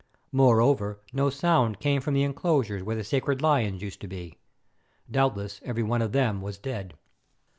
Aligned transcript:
Moreover, 0.31 0.99
no 1.13 1.29
sound 1.29 1.79
came 1.79 2.01
from 2.01 2.15
the 2.15 2.23
enclosures 2.23 2.81
where 2.81 2.95
the 2.95 3.03
sacred 3.03 3.39
lions 3.43 3.83
used 3.83 4.01
to 4.01 4.07
be. 4.07 4.39
Doubtless 5.11 5.61
every 5.63 5.83
one 5.83 6.01
of 6.01 6.11
them 6.11 6.41
was 6.41 6.57
dead. 6.57 6.95